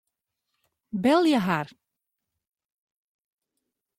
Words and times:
Belje 1.03 1.37
har. 1.39 1.67